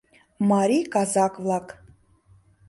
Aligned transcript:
Марий 0.49 0.85
казак-влак. 0.93 1.67